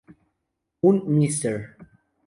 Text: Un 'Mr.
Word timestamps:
Un 0.89 0.97
'Mr. 1.05 1.59